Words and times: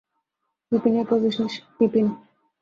বিপিনের 0.71 1.05
প্রবেশ 1.05 1.35
বিপিন। 1.37 2.05